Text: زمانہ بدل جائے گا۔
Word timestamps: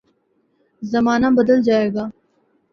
زمانہ 0.81 1.27
بدل 1.37 1.61
جائے 1.67 1.87
گا۔ 1.93 2.05